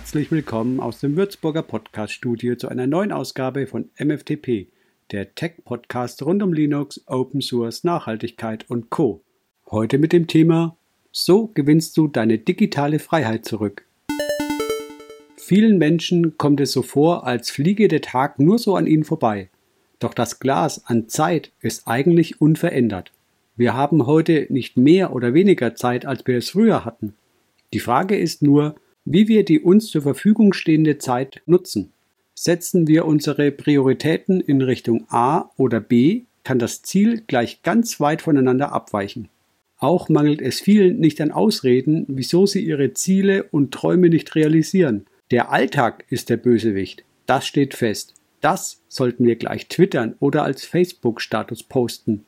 [0.00, 4.68] herzlich willkommen aus dem Würzburger Podcast-Studio zu einer neuen Ausgabe von MFTP,
[5.10, 9.22] der Tech-Podcast rund um Linux, Open Source, Nachhaltigkeit und Co.
[9.70, 10.74] Heute mit dem Thema
[11.12, 13.84] So gewinnst du deine digitale Freiheit zurück.
[15.36, 19.50] Vielen Menschen kommt es so vor, als fliege der Tag nur so an ihnen vorbei.
[19.98, 23.12] Doch das Glas an Zeit ist eigentlich unverändert.
[23.54, 27.12] Wir haben heute nicht mehr oder weniger Zeit, als wir es früher hatten.
[27.74, 31.92] Die Frage ist nur, wie wir die uns zur Verfügung stehende Zeit nutzen.
[32.34, 38.22] Setzen wir unsere Prioritäten in Richtung A oder B, kann das Ziel gleich ganz weit
[38.22, 39.28] voneinander abweichen.
[39.78, 45.06] Auch mangelt es vielen nicht an Ausreden, wieso sie ihre Ziele und Träume nicht realisieren.
[45.30, 47.04] Der Alltag ist der Bösewicht.
[47.26, 48.14] Das steht fest.
[48.40, 52.24] Das sollten wir gleich twittern oder als Facebook-Status posten.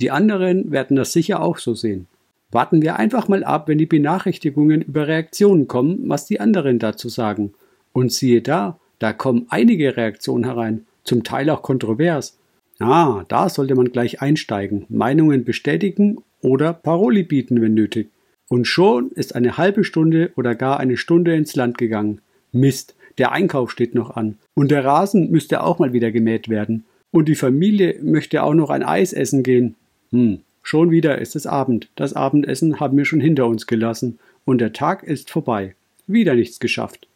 [0.00, 2.06] Die anderen werden das sicher auch so sehen.
[2.50, 7.08] Warten wir einfach mal ab, wenn die Benachrichtigungen über Reaktionen kommen, was die anderen dazu
[7.08, 7.54] sagen.
[7.92, 12.38] Und siehe da, da kommen einige Reaktionen herein, zum Teil auch kontrovers.
[12.78, 18.10] Ah, da sollte man gleich einsteigen, Meinungen bestätigen oder Paroli bieten, wenn nötig.
[18.48, 22.20] Und schon ist eine halbe Stunde oder gar eine Stunde ins Land gegangen.
[22.52, 24.38] Mist, der Einkauf steht noch an.
[24.54, 26.84] Und der Rasen müsste auch mal wieder gemäht werden.
[27.10, 29.74] Und die Familie möchte auch noch ein Eis essen gehen.
[30.10, 31.90] Hm, Schon wieder ist es Abend.
[31.94, 34.18] Das Abendessen haben wir schon hinter uns gelassen.
[34.44, 35.76] Und der Tag ist vorbei.
[36.08, 37.06] Wieder nichts geschafft.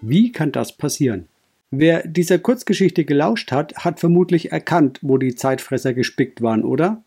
[0.00, 1.26] Wie kann das passieren?
[1.70, 7.02] Wer dieser Kurzgeschichte gelauscht hat, hat vermutlich erkannt, wo die Zeitfresser gespickt waren, oder?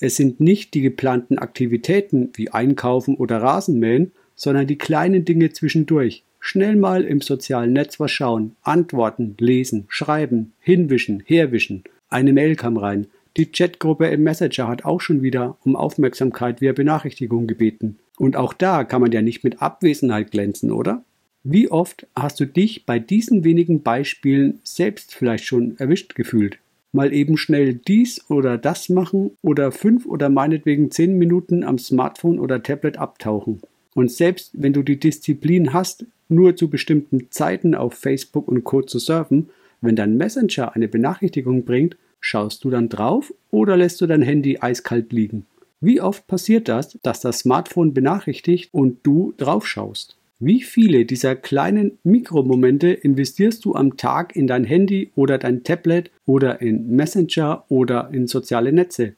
[0.00, 6.24] Es sind nicht die geplanten Aktivitäten wie Einkaufen oder Rasenmähen, sondern die kleinen Dinge zwischendurch.
[6.40, 11.84] Schnell mal im sozialen Netz was schauen, antworten, lesen, schreiben, hinwischen, herwischen.
[12.08, 16.72] Eine Mail kam rein, die Chatgruppe im Messenger hat auch schon wieder um Aufmerksamkeit via
[16.72, 17.98] Benachrichtigung gebeten.
[18.16, 21.02] Und auch da kann man ja nicht mit Abwesenheit glänzen, oder?
[21.42, 26.58] Wie oft hast du dich bei diesen wenigen Beispielen selbst vielleicht schon erwischt gefühlt?
[26.92, 32.38] Mal eben schnell dies oder das machen oder fünf oder meinetwegen zehn Minuten am Smartphone
[32.38, 33.60] oder Tablet abtauchen.
[33.94, 38.82] Und selbst wenn du die Disziplin hast, nur zu bestimmten Zeiten auf Facebook und Co.
[38.82, 39.50] zu surfen,
[39.80, 41.96] wenn dein Messenger eine Benachrichtigung bringt,
[42.26, 45.44] Schaust du dann drauf oder lässt du dein Handy eiskalt liegen?
[45.82, 50.16] Wie oft passiert das, dass das Smartphone benachrichtigt und du drauf schaust?
[50.38, 56.10] Wie viele dieser kleinen Mikromomente investierst du am Tag in dein Handy oder dein Tablet
[56.24, 59.12] oder in Messenger oder in soziale Netze?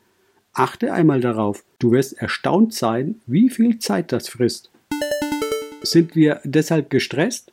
[0.53, 4.73] Achte einmal darauf, du wirst erstaunt sein, wie viel Zeit das frisst.
[5.83, 7.53] Sind wir deshalb gestresst?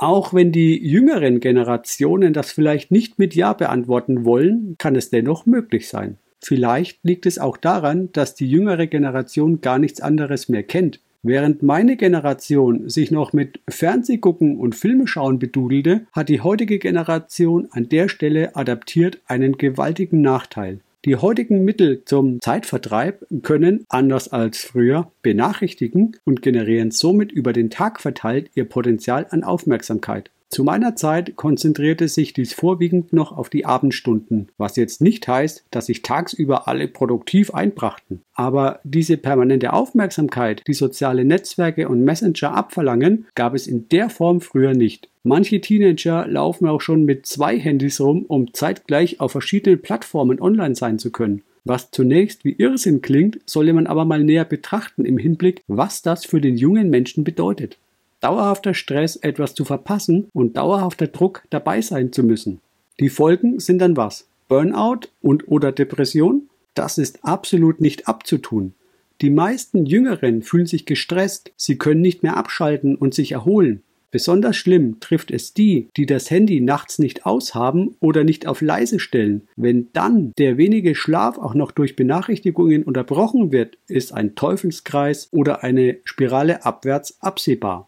[0.00, 5.44] Auch wenn die jüngeren Generationen das vielleicht nicht mit Ja beantworten wollen, kann es dennoch
[5.44, 6.18] möglich sein.
[6.40, 11.00] Vielleicht liegt es auch daran, dass die jüngere Generation gar nichts anderes mehr kennt.
[11.24, 17.88] Während meine Generation sich noch mit Fernsehgucken und Filmeschauen bedudelte, hat die heutige Generation an
[17.88, 20.78] der Stelle adaptiert einen gewaltigen Nachteil.
[21.04, 27.70] Die heutigen Mittel zum Zeitvertreib können, anders als früher, benachrichtigen und generieren somit über den
[27.70, 30.32] Tag verteilt ihr Potenzial an Aufmerksamkeit.
[30.50, 35.66] Zu meiner Zeit konzentrierte sich dies vorwiegend noch auf die Abendstunden, was jetzt nicht heißt,
[35.70, 38.22] dass sich tagsüber alle produktiv einbrachten.
[38.32, 44.40] Aber diese permanente Aufmerksamkeit, die soziale Netzwerke und Messenger abverlangen, gab es in der Form
[44.40, 45.10] früher nicht.
[45.22, 50.74] Manche Teenager laufen auch schon mit zwei Handys rum, um zeitgleich auf verschiedenen Plattformen online
[50.74, 51.42] sein zu können.
[51.64, 56.24] Was zunächst wie Irrsinn klingt, solle man aber mal näher betrachten im Hinblick, was das
[56.24, 57.76] für den jungen Menschen bedeutet
[58.20, 62.60] dauerhafter Stress, etwas zu verpassen und dauerhafter Druck, dabei sein zu müssen.
[63.00, 64.28] Die Folgen sind dann was?
[64.48, 66.48] Burnout und oder Depression?
[66.74, 68.74] Das ist absolut nicht abzutun.
[69.20, 73.82] Die meisten Jüngeren fühlen sich gestresst, sie können nicht mehr abschalten und sich erholen.
[74.10, 79.00] Besonders schlimm trifft es die, die das Handy nachts nicht aushaben oder nicht auf leise
[79.00, 79.48] stellen.
[79.56, 85.62] Wenn dann der wenige Schlaf auch noch durch Benachrichtigungen unterbrochen wird, ist ein Teufelskreis oder
[85.62, 87.87] eine Spirale abwärts absehbar.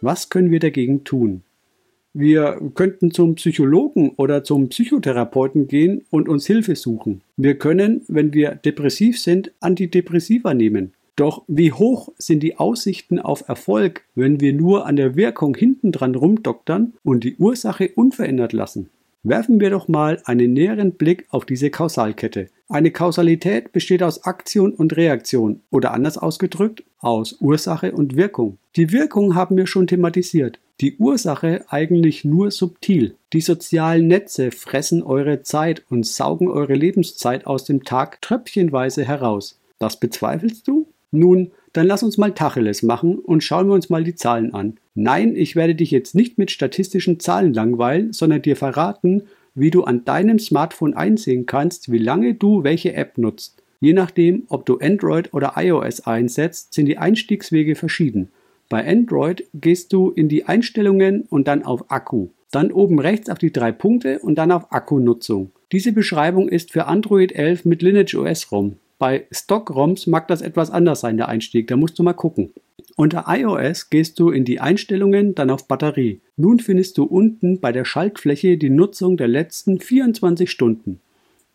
[0.00, 1.42] Was können wir dagegen tun?
[2.12, 7.20] Wir könnten zum Psychologen oder zum Psychotherapeuten gehen und uns Hilfe suchen.
[7.36, 10.92] Wir können, wenn wir depressiv sind, Antidepressiva nehmen.
[11.14, 16.14] Doch wie hoch sind die Aussichten auf Erfolg, wenn wir nur an der Wirkung hintendran
[16.14, 18.88] rumdoktern und die Ursache unverändert lassen?
[19.22, 22.48] Werfen wir doch mal einen näheren Blick auf diese Kausalkette.
[22.70, 28.56] Eine Kausalität besteht aus Aktion und Reaktion oder anders ausgedrückt aus Ursache und Wirkung.
[28.76, 33.16] Die Wirkung haben wir schon thematisiert, die Ursache eigentlich nur subtil.
[33.34, 39.60] Die sozialen Netze fressen eure Zeit und saugen eure Lebenszeit aus dem Tag tröpfchenweise heraus.
[39.78, 40.86] Das bezweifelst du?
[41.10, 44.78] Nun, Dann lass uns mal Tacheles machen und schauen wir uns mal die Zahlen an.
[45.02, 49.22] Nein, ich werde dich jetzt nicht mit statistischen Zahlen langweilen, sondern dir verraten,
[49.54, 53.62] wie du an deinem Smartphone einsehen kannst, wie lange du welche App nutzt.
[53.80, 58.28] Je nachdem, ob du Android oder iOS einsetzt, sind die Einstiegswege verschieden.
[58.68, 62.28] Bei Android gehst du in die Einstellungen und dann auf Akku.
[62.50, 65.50] Dann oben rechts auf die drei Punkte und dann auf Akkunutzung.
[65.72, 68.76] Diese Beschreibung ist für Android 11 mit Lineage OS ROM.
[68.98, 72.52] Bei Stock-ROMs mag das etwas anders sein, der Einstieg, da musst du mal gucken.
[72.96, 76.20] Unter iOS gehst du in die Einstellungen, dann auf Batterie.
[76.36, 81.00] Nun findest du unten bei der Schaltfläche die Nutzung der letzten 24 Stunden.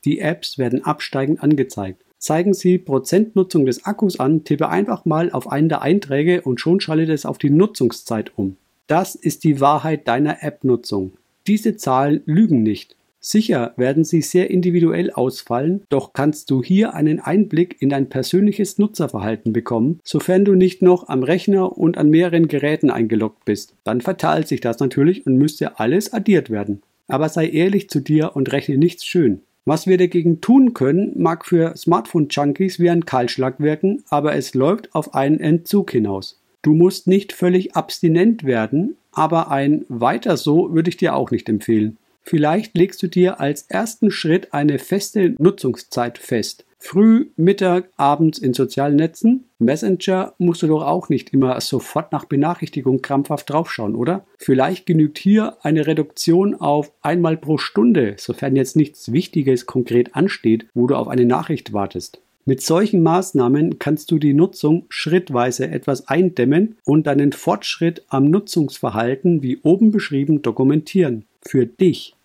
[0.05, 2.03] Die Apps werden absteigend angezeigt.
[2.17, 6.79] Zeigen Sie Prozentnutzung des Akkus an, tippe einfach mal auf einen der Einträge und schon
[6.79, 8.57] schaltet es auf die Nutzungszeit um.
[8.87, 11.13] Das ist die Wahrheit deiner App-Nutzung.
[11.47, 12.94] Diese Zahlen lügen nicht.
[13.27, 18.77] Sicher werden sie sehr individuell ausfallen, doch kannst du hier einen Einblick in dein persönliches
[18.77, 23.73] Nutzerverhalten bekommen, sofern du nicht noch am Rechner und an mehreren Geräten eingeloggt bist.
[23.83, 26.83] Dann verteilt sich das natürlich und müsste alles addiert werden.
[27.07, 29.41] Aber sei ehrlich zu dir und rechne nichts schön.
[29.65, 34.93] Was wir dagegen tun können, mag für Smartphone-Junkies wie ein Kahlschlag wirken, aber es läuft
[34.93, 36.39] auf einen Entzug hinaus.
[36.61, 41.49] Du musst nicht völlig abstinent werden, aber ein weiter so würde ich dir auch nicht
[41.49, 41.97] empfehlen.
[42.27, 46.65] Vielleicht legst du dir als ersten Schritt eine feste Nutzungszeit fest.
[46.79, 49.45] Früh, Mittag, abends in sozialen Netzen.
[49.59, 54.25] Messenger musst du doch auch nicht immer sofort nach Benachrichtigung krampfhaft draufschauen, oder?
[54.37, 60.65] Vielleicht genügt hier eine Reduktion auf einmal pro Stunde, sofern jetzt nichts Wichtiges konkret ansteht,
[60.73, 62.21] wo du auf eine Nachricht wartest.
[62.47, 69.41] Mit solchen Maßnahmen kannst du die Nutzung schrittweise etwas eindämmen und deinen Fortschritt am Nutzungsverhalten
[69.41, 71.25] wie oben beschrieben dokumentieren.
[71.47, 72.15] Für dich.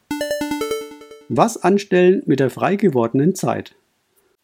[1.28, 3.74] Was anstellen mit der frei gewordenen Zeit?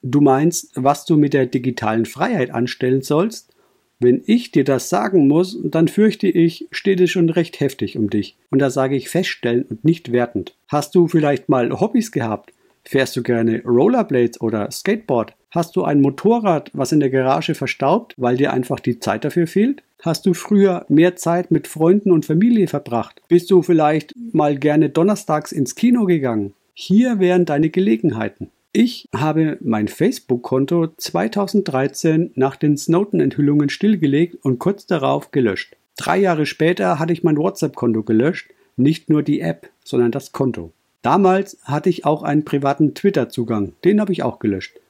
[0.03, 3.55] Du meinst, was du mit der digitalen Freiheit anstellen sollst?
[3.99, 8.11] Wenn ich dir das sagen muss, dann fürchte ich, steht es schon recht heftig um
[8.11, 8.37] dich.
[8.51, 10.55] Und da sage ich feststellen und nicht wertend.
[10.69, 12.53] Hast du vielleicht mal Hobbys gehabt?
[12.87, 15.35] Fährst du gerne Rollerblades oder Skateboard?
[15.51, 19.49] Hast du ein Motorrad, was in der Garage verstaubt, weil dir einfach die Zeit dafür
[19.49, 19.83] fehlt?
[20.03, 23.21] Hast du früher mehr Zeit mit Freunden und Familie verbracht?
[23.29, 26.55] Bist du vielleicht mal gerne donnerstags ins Kino gegangen?
[26.75, 28.51] Hier wären deine Gelegenheiten.
[28.73, 35.75] Ich habe mein Facebook-Konto 2013 nach den Snowden-Enthüllungen stillgelegt und kurz darauf gelöscht.
[35.97, 40.73] Drei Jahre später hatte ich mein WhatsApp-Konto gelöscht, nicht nur die App, sondern das Konto.
[41.07, 44.81] Damals hatte ich auch einen privaten Twitter-Zugang, den habe ich auch gelöscht.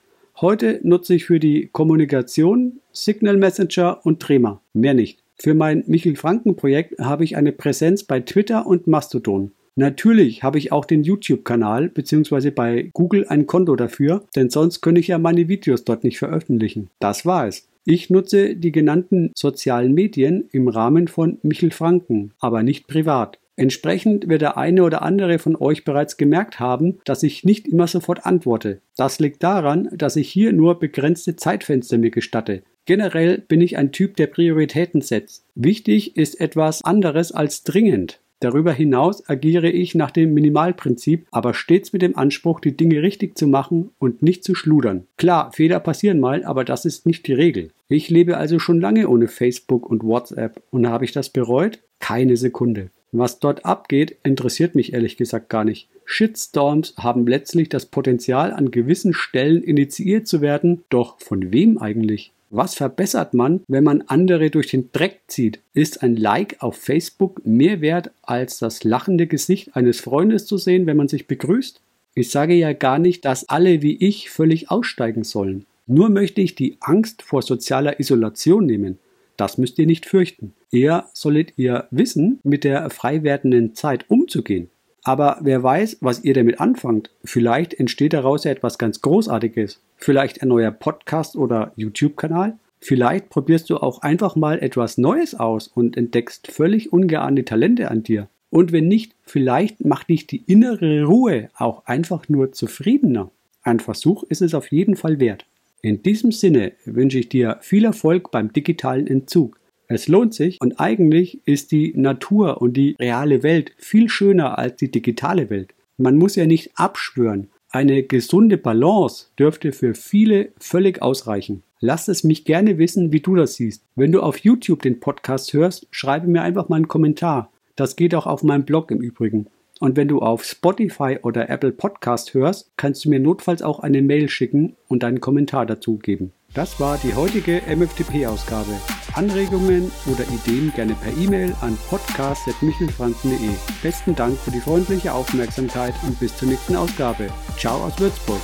[0.41, 5.19] Heute nutze ich für die Kommunikation Signal Messenger und Trema, mehr nicht.
[5.39, 9.53] Für mein Michel Franken Projekt habe ich eine Präsenz bei Twitter und Mastodon.
[9.75, 12.51] Natürlich habe ich auch den YouTube-Kanal bzw.
[12.51, 16.89] bei Google ein Konto dafür, denn sonst könnte ich ja meine Videos dort nicht veröffentlichen.
[16.99, 17.69] Das war es.
[17.85, 23.39] Ich nutze die genannten sozialen Medien im Rahmen von Michel Franken, aber nicht privat.
[23.57, 27.87] Entsprechend wird der eine oder andere von euch bereits gemerkt haben, dass ich nicht immer
[27.87, 28.81] sofort antworte.
[28.97, 32.63] Das liegt daran, dass ich hier nur begrenzte Zeitfenster mir gestatte.
[32.85, 35.45] Generell bin ich ein Typ, der Prioritäten setzt.
[35.55, 38.21] Wichtig ist etwas anderes als dringend.
[38.41, 43.39] Darüber hinaus agiere ich nach dem Minimalprinzip, aber stets mit dem Anspruch, die Dinge richtig
[43.39, 45.07] zu machen und nicht zu schludern.
[45.17, 47.71] Klar, Fehler passieren mal, aber das ist nicht die Regel.
[47.89, 51.81] Ich lebe also schon lange ohne Facebook und WhatsApp und habe ich das bereut?
[51.99, 52.91] Keine Sekunde.
[53.19, 55.89] Was dort abgeht, interessiert mich ehrlich gesagt gar nicht.
[56.05, 62.33] Shitstorms haben letztlich das Potenzial, an gewissen Stellen initiiert zu werden, doch von wem eigentlich?
[62.51, 65.61] Was verbessert man, wenn man andere durch den Dreck zieht?
[65.73, 70.85] Ist ein Like auf Facebook mehr wert, als das lachende Gesicht eines Freundes zu sehen,
[70.85, 71.81] wenn man sich begrüßt?
[72.15, 75.65] Ich sage ja gar nicht, dass alle wie ich völlig aussteigen sollen.
[75.87, 78.99] Nur möchte ich die Angst vor sozialer Isolation nehmen.
[79.37, 80.55] Das müsst ihr nicht fürchten.
[80.71, 84.71] Eher solltet ihr wissen, mit der frei werdenden Zeit umzugehen.
[85.05, 87.11] Aber wer weiß, was ihr damit anfangt.
[87.23, 89.81] Vielleicht entsteht daraus ja etwas ganz Großartiges.
[89.97, 92.59] Vielleicht ein neuer Podcast oder YouTube-Kanal.
[92.81, 98.03] Vielleicht probierst du auch einfach mal etwas Neues aus und entdeckst völlig ungeahnte Talente an
[98.03, 98.29] dir.
[98.51, 103.31] Und wenn nicht, vielleicht macht dich die innere Ruhe auch einfach nur zufriedener.
[103.63, 105.47] Ein Versuch ist es auf jeden Fall wert.
[105.87, 109.61] In diesem Sinne wünsche ich dir viel Erfolg beim digitalen Entzug.
[109.87, 114.75] Es lohnt sich und eigentlich ist die Natur und die reale Welt viel schöner als
[114.75, 115.75] die digitale Welt.
[115.97, 117.51] Man muss ja nicht abschwören.
[117.71, 121.63] Eine gesunde Balance dürfte für viele völlig ausreichen.
[121.79, 123.85] Lass es mich gerne wissen, wie du das siehst.
[123.95, 127.53] Wenn du auf YouTube den Podcast hörst, schreibe mir einfach mal einen Kommentar.
[127.77, 129.47] Das geht auch auf meinem Blog im Übrigen.
[129.81, 134.03] Und wenn du auf Spotify oder Apple Podcast hörst, kannst du mir notfalls auch eine
[134.03, 136.33] Mail schicken und einen Kommentar dazu geben.
[136.55, 138.81] Das war die heutige MFTP-Ausgabe.
[139.13, 143.51] Anregungen oder Ideen gerne per E-Mail an podcast.michelfranken.de.
[143.83, 147.29] Besten Dank für die freundliche Aufmerksamkeit und bis zur nächsten Ausgabe.
[147.59, 148.41] Ciao aus Würzburg.